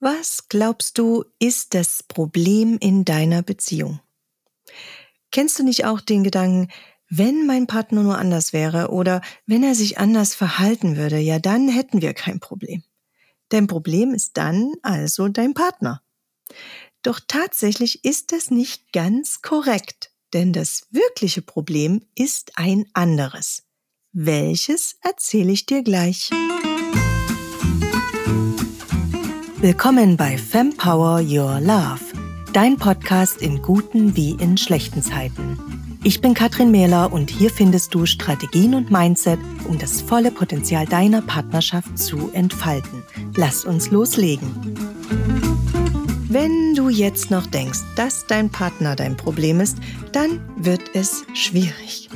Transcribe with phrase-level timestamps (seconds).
[0.00, 4.00] Was glaubst du, ist das Problem in deiner Beziehung?
[5.30, 6.68] Kennst du nicht auch den Gedanken,
[7.10, 11.68] wenn mein Partner nur anders wäre oder wenn er sich anders verhalten würde, ja dann
[11.68, 12.82] hätten wir kein Problem.
[13.50, 16.02] Dein Problem ist dann also dein Partner.
[17.02, 23.64] Doch tatsächlich ist das nicht ganz korrekt, denn das wirkliche Problem ist ein anderes.
[24.12, 26.30] Welches erzähle ich dir gleich.
[29.62, 32.00] Willkommen bei Fempower Your Love,
[32.54, 35.58] dein Podcast in guten wie in schlechten Zeiten.
[36.02, 40.86] Ich bin Katrin Mähler und hier findest du Strategien und Mindset, um das volle Potenzial
[40.86, 43.02] deiner Partnerschaft zu entfalten.
[43.36, 44.48] Lass uns loslegen.
[46.30, 49.76] Wenn du jetzt noch denkst, dass dein Partner dein Problem ist,
[50.12, 52.08] dann wird es schwierig.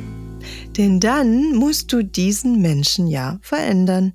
[0.79, 4.15] Denn dann musst du diesen Menschen ja verändern.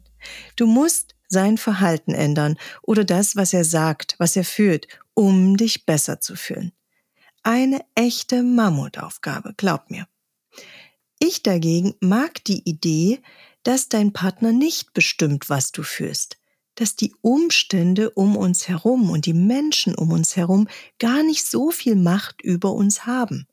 [0.56, 5.86] Du musst sein Verhalten ändern oder das, was er sagt, was er fühlt, um dich
[5.86, 6.74] besser zu fühlen.
[7.44, 10.08] Eine echte Mammutaufgabe, glaub mir.
[11.20, 13.22] Ich dagegen mag die Idee,
[13.64, 16.38] dass dein Partner nicht bestimmt, was du fühlst,
[16.76, 20.68] dass die Umstände um uns herum und die Menschen um uns herum
[20.98, 23.48] gar nicht so viel Macht über uns haben.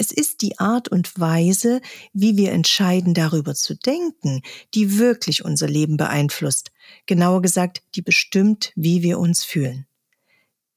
[0.00, 1.80] Es ist die Art und Weise,
[2.12, 6.70] wie wir entscheiden, darüber zu denken, die wirklich unser Leben beeinflusst.
[7.06, 9.86] Genauer gesagt, die bestimmt, wie wir uns fühlen.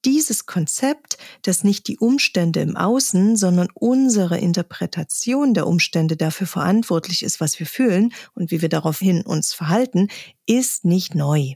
[0.05, 7.21] Dieses Konzept, dass nicht die Umstände im Außen, sondern unsere Interpretation der Umstände dafür verantwortlich
[7.21, 10.07] ist, was wir fühlen und wie wir daraufhin uns verhalten,
[10.47, 11.53] ist nicht neu.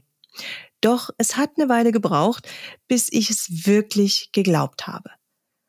[0.80, 2.48] Doch es hat eine Weile gebraucht,
[2.86, 5.10] bis ich es wirklich geglaubt habe.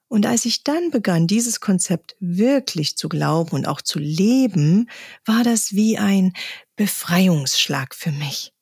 [0.10, 4.90] Und als ich dann begann, dieses Konzept wirklich zu glauben und auch zu leben,
[5.26, 6.34] war das wie ein
[6.76, 8.54] Befreiungsschlag für mich.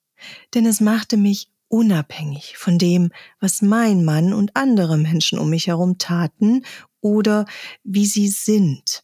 [0.54, 5.68] Denn es machte mich unabhängig von dem, was mein Mann und andere Menschen um mich
[5.68, 6.66] herum taten
[7.02, 7.46] oder
[7.84, 9.04] wie sie sind.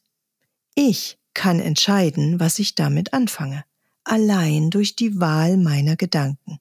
[0.73, 3.63] Ich kann entscheiden, was ich damit anfange,
[4.03, 6.59] allein durch die Wahl meiner Gedanken.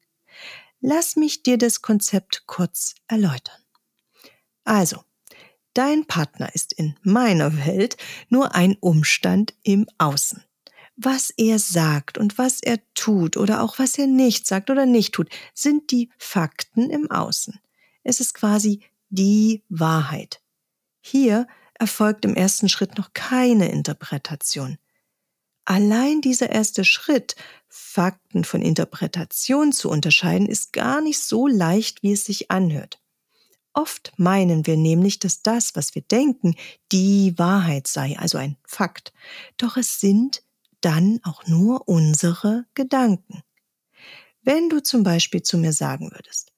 [0.81, 3.61] Lass mich dir das Konzept kurz erläutern.
[4.65, 5.03] Also,
[5.75, 7.97] Dein Partner ist in meiner Welt
[8.29, 10.43] nur ein Umstand im Außen.
[10.97, 15.15] Was er sagt und was er tut oder auch was er nicht sagt oder nicht
[15.15, 17.59] tut, sind die Fakten im Außen.
[18.03, 20.43] Es ist quasi die Wahrheit.
[21.01, 24.77] Hier erfolgt im ersten Schritt noch keine Interpretation.
[25.65, 27.37] Allein dieser erste Schritt,
[27.69, 33.00] Fakten von Interpretation zu unterscheiden, ist gar nicht so leicht, wie es sich anhört.
[33.73, 36.57] Oft meinen wir nämlich, dass das, was wir denken,
[36.91, 39.13] die Wahrheit sei, also ein Fakt.
[39.57, 40.43] Doch es sind
[40.81, 43.43] dann auch nur unsere Gedanken.
[44.43, 46.53] Wenn du zum Beispiel zu mir sagen würdest,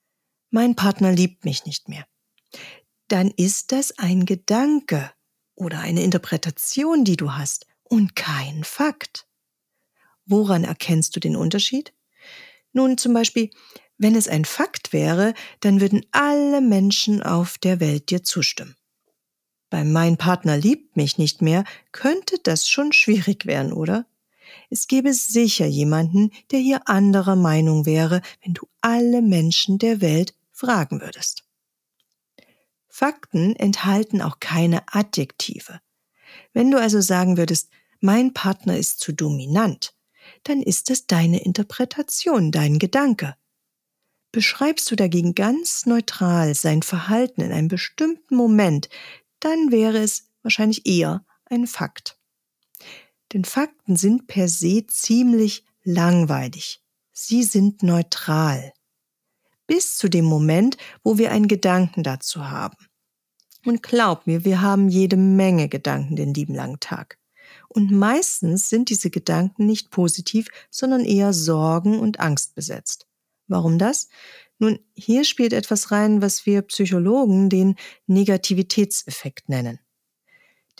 [0.50, 2.06] mein Partner liebt mich nicht mehr,
[3.09, 5.12] dann ist das ein Gedanke
[5.55, 9.27] oder eine Interpretation, die du hast und kein Fakt.
[10.25, 11.93] Woran erkennst du den Unterschied?
[12.73, 13.50] Nun zum Beispiel,
[14.02, 18.76] wenn es ein Fakt wäre, dann würden alle Menschen auf der Welt dir zustimmen.
[19.70, 24.06] Bei mein Partner liebt mich nicht mehr, könnte das schon schwierig werden, oder?
[24.68, 30.34] Es gäbe sicher jemanden, der hier anderer Meinung wäre, wenn du alle Menschen der Welt
[30.50, 31.44] fragen würdest.
[32.88, 35.80] Fakten enthalten auch keine Adjektive.
[36.52, 37.70] Wenn du also sagen würdest,
[38.00, 39.94] mein Partner ist zu dominant,
[40.42, 43.36] dann ist es deine Interpretation, dein Gedanke.
[44.32, 48.88] Beschreibst du dagegen ganz neutral sein Verhalten in einem bestimmten Moment,
[49.41, 52.19] dann wäre es wahrscheinlich eher ein Fakt.
[53.32, 56.82] Denn Fakten sind per se ziemlich langweilig.
[57.12, 58.72] Sie sind neutral.
[59.66, 62.76] Bis zu dem Moment, wo wir einen Gedanken dazu haben.
[63.64, 67.19] Und glaub mir, wir haben jede Menge Gedanken den lieben langen Tag.
[67.69, 73.06] Und meistens sind diese Gedanken nicht positiv, sondern eher Sorgen und Angst besetzt.
[73.52, 74.08] Warum das?
[74.58, 77.76] Nun, hier spielt etwas rein, was wir Psychologen den
[78.06, 79.78] Negativitätseffekt nennen.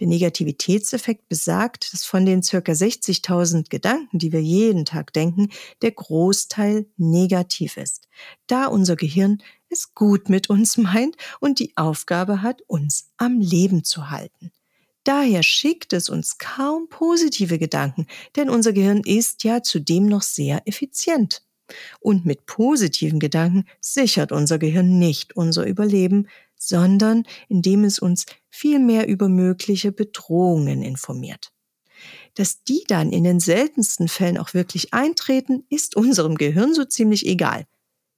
[0.01, 5.51] Der Negativitätseffekt besagt, dass von den circa 60.000 Gedanken, die wir jeden Tag denken,
[5.83, 8.09] der Großteil negativ ist,
[8.47, 13.85] da unser Gehirn es gut mit uns meint und die Aufgabe hat, uns am Leben
[13.85, 14.51] zu halten.
[15.05, 20.67] Daher schickt es uns kaum positive Gedanken, denn unser Gehirn ist ja zudem noch sehr
[20.67, 21.43] effizient.
[22.01, 28.79] Und mit positiven Gedanken sichert unser Gehirn nicht unser Überleben, sondern indem es uns viel
[28.79, 31.53] mehr über mögliche Bedrohungen informiert.
[32.35, 37.27] Dass die dann in den seltensten Fällen auch wirklich eintreten, ist unserem Gehirn so ziemlich
[37.27, 37.67] egal.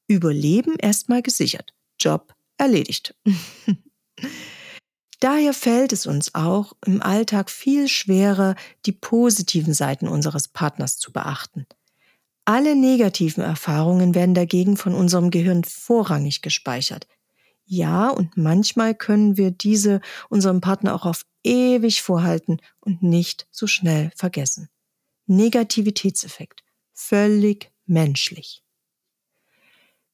[0.06, 1.74] Überleben erstmal gesichert.
[1.98, 3.14] Job erledigt.
[5.20, 11.12] Daher fällt es uns auch im Alltag viel schwerer, die positiven Seiten unseres Partners zu
[11.12, 11.66] beachten.
[12.46, 17.06] Alle negativen Erfahrungen werden dagegen von unserem Gehirn vorrangig gespeichert.
[17.64, 23.66] Ja, und manchmal können wir diese unserem Partner auch auf ewig vorhalten und nicht so
[23.66, 24.68] schnell vergessen.
[25.26, 26.62] Negativitätseffekt.
[26.92, 28.63] Völlig menschlich.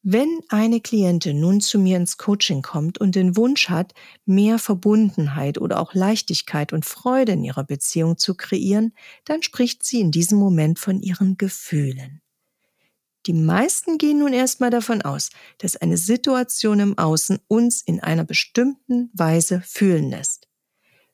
[0.02, 3.93] Wenn eine Klientin nun zu mir ins Coaching kommt und den Wunsch hat,
[4.25, 8.94] mehr Verbundenheit oder auch Leichtigkeit und Freude in ihrer Beziehung zu kreieren,
[9.26, 12.23] dann spricht sie in diesem Moment von ihren Gefühlen.
[13.26, 18.25] Die meisten gehen nun erstmal davon aus, dass eine Situation im Außen uns in einer
[18.25, 20.49] bestimmten Weise fühlen lässt.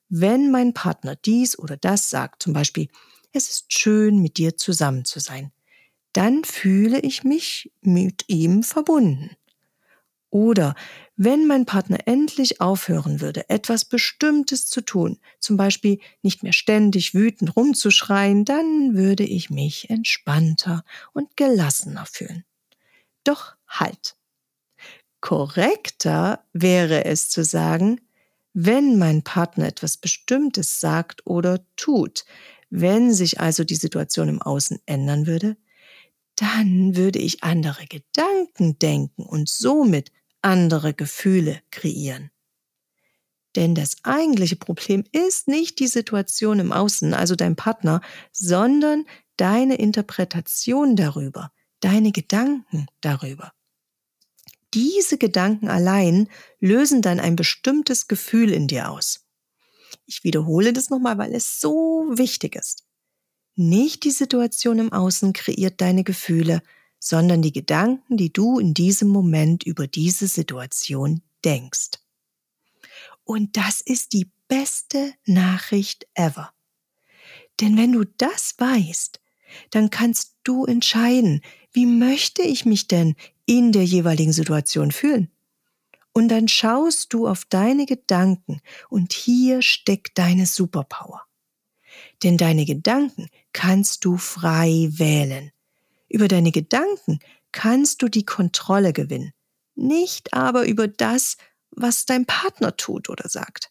[0.08, 2.86] Wenn mein Partner dies oder das sagt, zum Beispiel,
[3.32, 5.50] es ist schön, mit dir zusammen zu sein,
[6.16, 9.36] dann fühle ich mich mit ihm verbunden.
[10.30, 10.74] Oder
[11.16, 17.14] wenn mein Partner endlich aufhören würde, etwas Bestimmtes zu tun, zum Beispiel nicht mehr ständig
[17.14, 22.44] wütend rumzuschreien, dann würde ich mich entspannter und gelassener fühlen.
[23.24, 24.16] Doch halt.
[25.20, 28.00] Korrekter wäre es zu sagen,
[28.52, 32.24] wenn mein Partner etwas Bestimmtes sagt oder tut,
[32.70, 35.56] wenn sich also die Situation im Außen ändern würde,
[36.36, 40.12] dann würde ich andere Gedanken denken und somit
[40.42, 42.30] andere Gefühle kreieren.
[43.56, 49.06] Denn das eigentliche Problem ist nicht die Situation im Außen, also dein Partner, sondern
[49.38, 53.52] deine Interpretation darüber, deine Gedanken darüber.
[54.74, 56.28] Diese Gedanken allein
[56.60, 59.26] lösen dann ein bestimmtes Gefühl in dir aus.
[60.04, 62.85] Ich wiederhole das nochmal, weil es so wichtig ist.
[63.56, 66.62] Nicht die Situation im Außen kreiert deine Gefühle,
[66.98, 71.92] sondern die Gedanken, die du in diesem Moment über diese Situation denkst.
[73.24, 76.52] Und das ist die beste Nachricht ever.
[77.60, 79.20] Denn wenn du das weißt,
[79.70, 81.40] dann kannst du entscheiden,
[81.72, 83.14] wie möchte ich mich denn
[83.46, 85.30] in der jeweiligen Situation fühlen.
[86.12, 91.25] Und dann schaust du auf deine Gedanken und hier steckt deine Superpower.
[92.22, 95.52] Denn deine Gedanken kannst du frei wählen.
[96.08, 97.18] Über deine Gedanken
[97.52, 99.32] kannst du die Kontrolle gewinnen,
[99.74, 101.36] nicht aber über das,
[101.70, 103.70] was dein Partner tut oder sagt.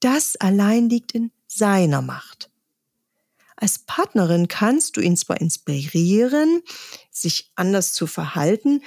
[0.00, 2.50] Das allein liegt in seiner Macht.
[3.56, 6.62] Als Partnerin kannst du ihn zwar inspirieren,
[7.10, 8.82] sich anders zu verhalten,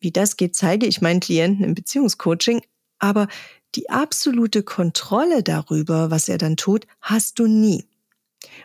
[0.00, 2.62] wie das geht, zeige ich meinen Klienten im Beziehungscoaching,
[2.98, 3.26] aber
[3.74, 7.84] die absolute Kontrolle darüber, was er dann tut, hast du nie.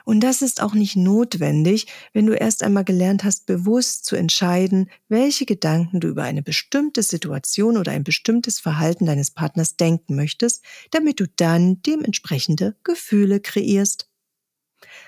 [0.06, 4.90] Und das ist auch nicht notwendig, wenn du erst einmal gelernt hast, bewusst zu entscheiden,
[5.10, 10.63] welche Gedanken du über eine bestimmte Situation oder ein bestimmtes Verhalten deines Partners denken möchtest,
[10.92, 14.10] damit du dann dementsprechende Gefühle kreierst.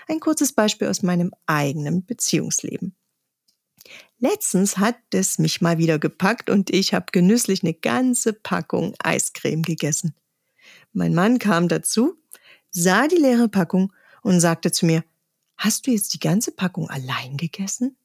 [0.08, 2.96] Ein kurzes Beispiel aus meinem eigenen Beziehungsleben.
[4.20, 9.62] Letztens hat es mich mal wieder gepackt und ich habe genüsslich eine ganze Packung Eiscreme
[9.62, 10.16] gegessen.
[10.92, 12.16] Mein Mann kam dazu,
[12.72, 13.94] sah die leere Packung
[14.24, 15.04] und sagte zu mir,
[15.56, 17.96] hast du jetzt die ganze Packung allein gegessen?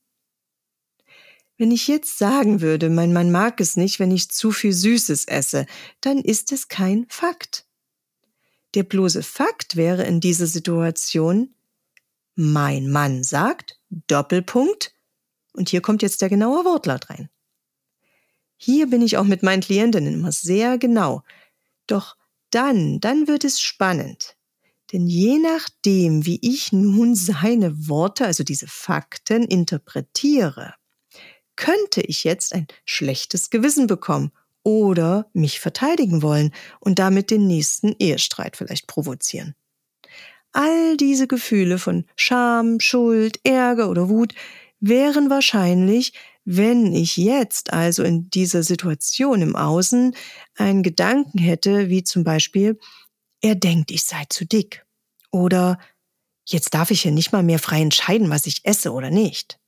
[1.57, 5.27] Wenn ich jetzt sagen würde, mein Mann mag es nicht, wenn ich zu viel Süßes
[5.27, 5.67] esse,
[6.01, 7.67] dann ist es kein Fakt.
[8.75, 11.55] Der bloße Fakt wäre in dieser Situation,
[12.35, 14.95] mein Mann sagt, Doppelpunkt,
[15.53, 17.29] und hier kommt jetzt der genaue Wortlaut rein.
[18.57, 21.23] Hier bin ich auch mit meinen Klientinnen immer sehr genau.
[21.87, 22.17] Doch
[22.51, 24.37] dann, dann wird es spannend.
[24.93, 30.75] Denn je nachdem, wie ich nun seine Worte, also diese Fakten, interpretiere,
[31.57, 34.33] könnte ich jetzt ein schlechtes Gewissen bekommen
[34.63, 39.55] oder mich verteidigen wollen und damit den nächsten Ehestreit vielleicht provozieren.
[40.53, 44.35] All diese Gefühle von Scham, Schuld, Ärger oder Wut
[44.83, 46.13] wären wahrscheinlich,
[46.45, 50.15] wenn ich jetzt also in dieser Situation im Außen
[50.57, 52.79] einen Gedanken hätte, wie zum Beispiel,
[53.41, 54.85] er denkt, ich sei zu dick.
[55.31, 55.79] Oder
[56.45, 59.59] jetzt darf ich ja nicht mal mehr frei entscheiden, was ich esse oder nicht.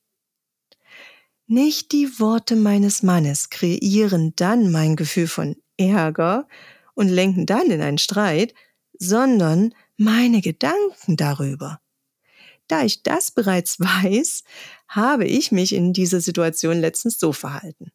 [1.47, 6.49] Nicht die Worte meines Mannes kreieren dann mein Gefühl von Ärger
[6.95, 8.55] und lenken dann in einen Streit,
[8.99, 11.81] sondern meine Gedanken darüber.
[12.67, 14.43] Da ich das bereits weiß,
[14.95, 17.93] habe ich mich in dieser Situation letztens so verhalten.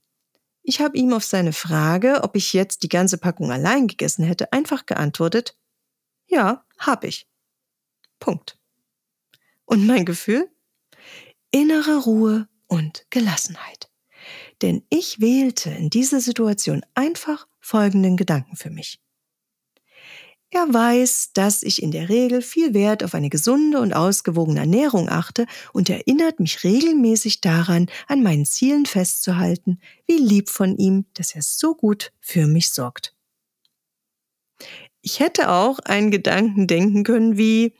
[0.62, 4.53] Ich habe ihm auf seine Frage, ob ich jetzt die ganze Packung allein gegessen hätte,
[4.53, 5.58] einfach geantwortet,
[6.27, 7.27] ja, hab ich.
[8.20, 8.60] Punkt.
[9.65, 10.50] Und mein Gefühl?
[11.51, 13.89] Innere Ruhe und Gelassenheit.
[14.62, 19.00] denn ich wählte in dieser Situation einfach folgenden Gedanken für mich.
[20.51, 25.08] Er weiß, dass ich in der Regel viel Wert auf eine gesunde und ausgewogene Ernährung
[25.08, 31.36] achte und erinnert mich regelmäßig daran, an meinen Zielen festzuhalten, wie lieb von ihm, dass
[31.36, 33.13] er so gut für mich sorgt.
[35.01, 37.75] Ich hätte auch einen Gedanken denken können wie,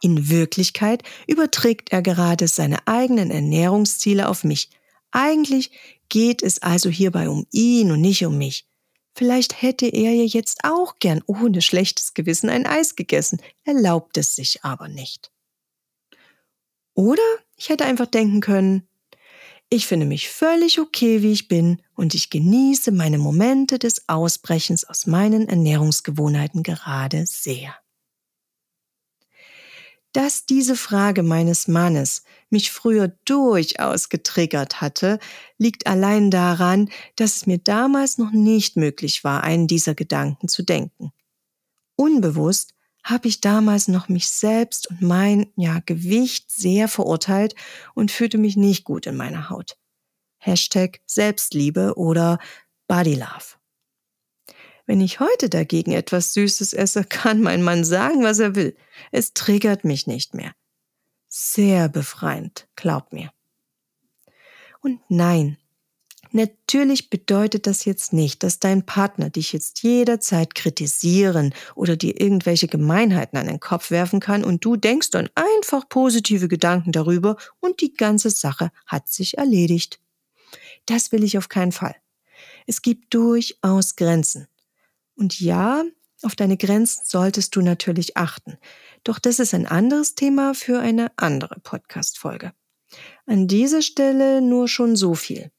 [0.00, 4.70] in Wirklichkeit überträgt er gerade seine eigenen Ernährungsziele auf mich.
[5.10, 5.70] Eigentlich
[6.08, 8.66] geht es also hierbei um ihn und nicht um mich.
[9.16, 14.36] Vielleicht hätte er ja jetzt auch gern ohne schlechtes Gewissen ein Eis gegessen, erlaubt es
[14.36, 15.32] sich aber nicht.
[16.92, 17.22] Oder
[17.56, 18.86] ich hätte einfach denken können,
[19.70, 24.84] ich finde mich völlig okay, wie ich bin, und ich genieße meine Momente des Ausbrechens
[24.84, 27.74] aus meinen Ernährungsgewohnheiten gerade sehr.
[30.16, 35.18] Dass diese Frage meines Mannes mich früher durchaus getriggert hatte,
[35.58, 40.62] liegt allein daran, dass es mir damals noch nicht möglich war, einen dieser Gedanken zu
[40.62, 41.12] denken.
[41.96, 42.72] Unbewusst
[43.04, 47.54] habe ich damals noch mich selbst und mein ja, Gewicht sehr verurteilt
[47.94, 49.76] und fühlte mich nicht gut in meiner Haut.
[50.38, 52.38] Hashtag Selbstliebe oder
[52.88, 53.55] Body Love.
[54.86, 58.76] Wenn ich heute dagegen etwas Süßes esse, kann mein Mann sagen, was er will.
[59.10, 60.52] Es triggert mich nicht mehr.
[61.28, 63.32] Sehr befreiend, glaub mir.
[64.80, 65.58] Und nein,
[66.30, 72.68] natürlich bedeutet das jetzt nicht, dass dein Partner dich jetzt jederzeit kritisieren oder dir irgendwelche
[72.68, 77.80] Gemeinheiten an den Kopf werfen kann und du denkst dann einfach positive Gedanken darüber und
[77.80, 80.00] die ganze Sache hat sich erledigt.
[80.86, 81.96] Das will ich auf keinen Fall.
[82.68, 84.46] Es gibt durchaus Grenzen.
[85.16, 85.84] Und ja,
[86.22, 88.58] auf deine Grenzen solltest du natürlich achten.
[89.04, 92.52] Doch das ist ein anderes Thema für eine andere Podcast-Folge.
[93.26, 95.50] An dieser Stelle nur schon so viel.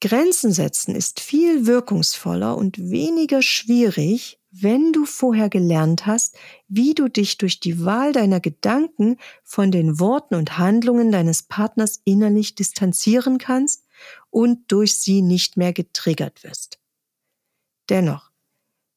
[0.00, 6.36] Grenzen setzen ist viel wirkungsvoller und weniger schwierig, wenn du vorher gelernt hast,
[6.68, 12.00] wie du dich durch die Wahl deiner Gedanken von den Worten und Handlungen deines Partners
[12.04, 13.84] innerlich distanzieren kannst
[14.30, 16.78] und durch sie nicht mehr getriggert wirst.
[17.88, 18.30] Dennoch,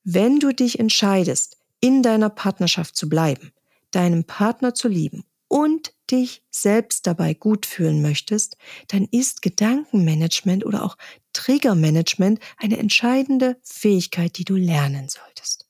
[0.03, 3.51] wenn du dich entscheidest, in deiner Partnerschaft zu bleiben,
[3.91, 10.83] deinem Partner zu lieben und dich selbst dabei gut fühlen möchtest, dann ist Gedankenmanagement oder
[10.83, 10.97] auch
[11.33, 15.67] Triggermanagement eine entscheidende Fähigkeit, die du lernen solltest.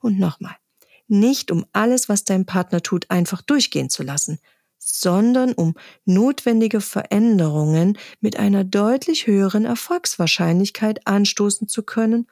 [0.00, 0.56] Und nochmal,
[1.08, 4.38] nicht um alles, was dein Partner tut, einfach durchgehen zu lassen,
[4.86, 5.74] sondern um
[6.04, 12.28] notwendige Veränderungen mit einer deutlich höheren Erfolgswahrscheinlichkeit anstoßen zu können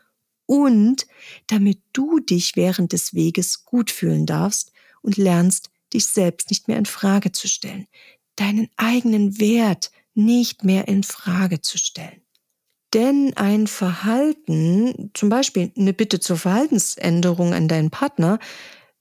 [0.46, 1.06] und
[1.48, 6.78] damit du dich während des Weges gut fühlen darfst und lernst, dich selbst nicht mehr
[6.78, 7.88] in Frage zu stellen,
[8.36, 12.22] deinen eigenen Wert nicht mehr in Frage zu stellen.
[12.92, 18.38] Denn ein Verhalten, zum Beispiel eine Bitte zur Verhaltensänderung an deinen Partner,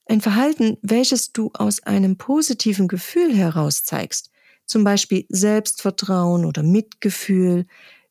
[0.05, 4.31] ein Verhalten, welches du aus einem positiven Gefühl heraus zeigst,
[4.65, 7.65] zum Beispiel Selbstvertrauen oder Mitgefühl,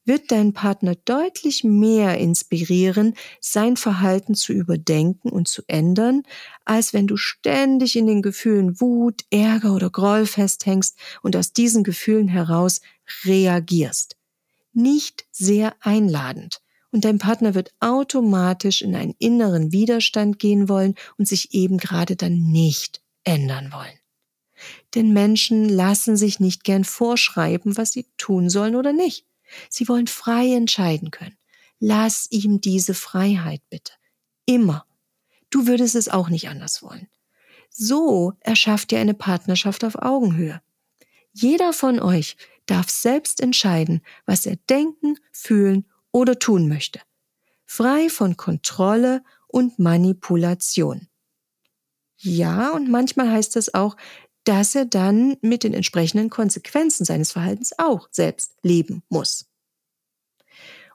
[0.05, 6.23] wird dein Partner deutlich mehr inspirieren, sein Verhalten zu überdenken und zu ändern,
[6.65, 11.85] als wenn du ständig in den Gefühlen Wut, Ärger oder Groll festhängst und aus diesen
[11.85, 12.81] Gefühlen heraus
[13.25, 14.17] reagierst.
[14.73, 16.61] Nicht sehr einladend.
[16.93, 22.17] Und dein Partner wird automatisch in einen inneren Widerstand gehen wollen und sich eben gerade
[22.17, 23.99] dann nicht ändern wollen.
[24.95, 29.27] Denn Menschen lassen sich nicht gern vorschreiben, was sie tun sollen oder nicht.
[29.69, 31.37] Sie wollen frei entscheiden können.
[31.81, 33.93] Lass ihm diese Freiheit bitte.
[34.45, 34.87] Immer.
[35.51, 37.09] Du würdest es auch nicht anders wollen.
[37.71, 40.61] So erschafft ihr eine Partnerschaft auf Augenhöhe.
[41.33, 47.01] Jeder von euch darf selbst entscheiden, was er denken, fühlen oder tun möchte.
[47.65, 51.09] Frei von Kontrolle und Manipulation.
[52.19, 53.97] Ja, und manchmal heißt es auch,
[54.45, 59.47] dass er dann mit den entsprechenden Konsequenzen seines Verhaltens auch selbst leben muss.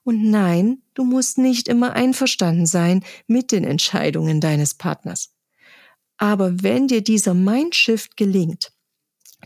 [0.04, 5.34] Und nein, du musst nicht immer einverstanden sein mit den Entscheidungen deines Partners.
[6.18, 8.72] Aber wenn dir dieser Mindshift gelingt,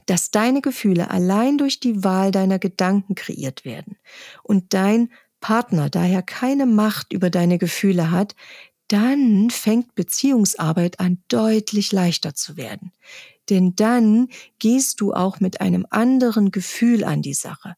[0.05, 3.97] dass deine Gefühle allein durch die Wahl deiner Gedanken kreiert werden
[4.43, 8.35] und dein Partner daher keine Macht über deine Gefühle hat,
[8.87, 12.91] dann fängt Beziehungsarbeit an deutlich leichter zu werden.
[13.49, 14.29] Denn dann
[14.59, 17.75] gehst du auch mit einem anderen Gefühl an die Sache.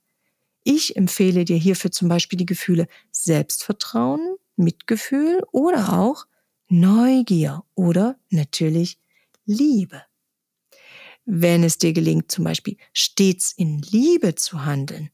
[0.63, 6.25] Ich empfehle dir hierfür zum Beispiel die Gefühle Selbstvertrauen, Mitgefühl oder auch
[6.70, 8.98] Neugier oder natürlich
[9.46, 10.01] Liebe.
[11.25, 15.10] Wenn es dir gelingt, zum Beispiel stets in Liebe zu handeln,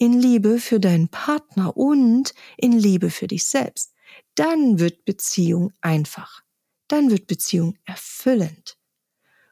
[0.00, 3.92] in Liebe für deinen Partner und in Liebe für dich selbst.
[4.34, 6.42] Dann wird Beziehung einfach.
[6.88, 8.78] Dann wird Beziehung erfüllend.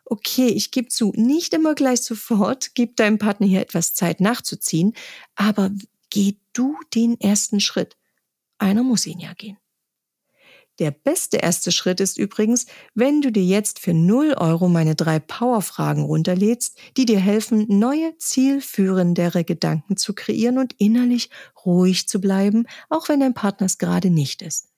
[0.07, 4.95] Okay, ich gebe zu, nicht immer gleich sofort, gib deinem Partner hier etwas Zeit nachzuziehen,
[5.35, 5.71] aber
[6.09, 7.99] geh du den ersten Schritt.
[8.57, 9.59] Einer muss ihn ja gehen.
[10.79, 15.19] Der beste erste Schritt ist übrigens, wenn du dir jetzt für 0 Euro meine drei
[15.19, 21.31] Powerfragen runterlädst, die dir helfen, neue, zielführendere Gedanken zu kreieren und innerlich
[21.67, 24.69] ruhig zu bleiben, auch wenn dein Partner es gerade nicht ist.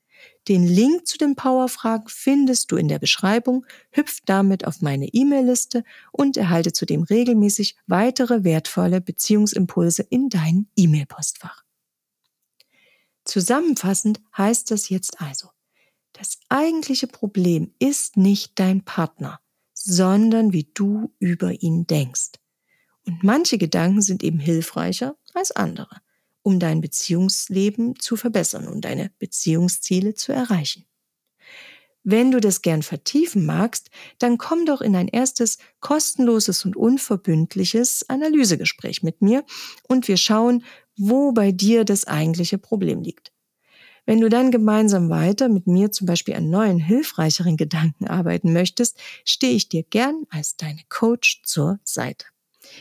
[0.48, 5.84] Den Link zu den Powerfragen findest du in der Beschreibung, hüpf damit auf meine E-Mail-Liste
[6.12, 11.64] und erhalte zudem regelmäßig weitere wertvolle Beziehungsimpulse in dein E-Mail-Postfach.
[13.24, 15.50] Zusammenfassend heißt das jetzt also,
[16.12, 19.40] das eigentliche Problem ist nicht dein Partner,
[19.72, 22.32] sondern wie du über ihn denkst.
[23.06, 26.00] Und manche Gedanken sind eben hilfreicher als andere,
[26.42, 30.84] um dein Beziehungsleben zu verbessern und deine Beziehungsziele zu erreichen.
[32.02, 38.08] Wenn du das gern vertiefen magst, dann komm doch in ein erstes kostenloses und unverbündliches
[38.08, 39.44] Analysegespräch mit mir
[39.86, 40.64] und wir schauen,
[40.96, 43.32] wo bei dir das eigentliche Problem liegt.
[44.10, 48.98] Wenn du dann gemeinsam weiter mit mir zum Beispiel an neuen, hilfreicheren Gedanken arbeiten möchtest,
[49.24, 52.26] stehe ich dir gern als deine Coach zur Seite.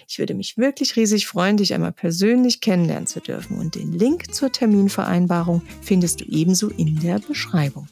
[0.08, 4.34] Ich würde mich wirklich riesig freuen, dich einmal persönlich kennenlernen zu dürfen und den Link
[4.34, 7.88] zur Terminvereinbarung findest du ebenso in der Beschreibung.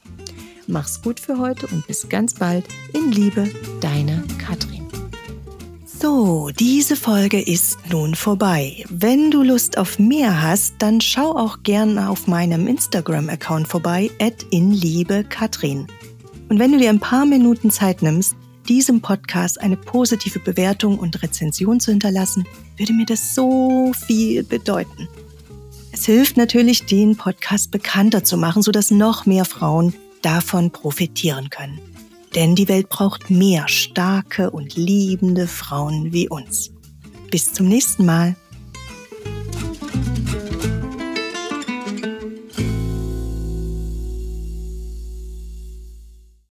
[0.65, 2.65] Mach's gut für heute und bis ganz bald.
[2.94, 3.48] In Liebe,
[3.82, 4.88] deine Katrin.
[5.99, 8.85] So, diese Folge ist nun vorbei.
[8.87, 14.43] Wenn du Lust auf mehr hast, dann schau auch gern auf meinem Instagram-Account vorbei, at
[14.51, 15.87] inliebekatrin.
[16.49, 18.35] Und wenn du dir ein paar Minuten Zeit nimmst,
[18.69, 22.45] diesem Podcast eine positive Bewertung und Rezension zu hinterlassen,
[22.77, 25.07] würde mir das so viel bedeuten.
[25.91, 31.79] Es hilft natürlich, den Podcast bekannter zu machen, sodass noch mehr Frauen davon profitieren können.
[32.38, 36.71] Denn die Welt braucht mehr starke und liebende Frauen wie uns.
[37.32, 38.36] Bis zum nächsten Mal.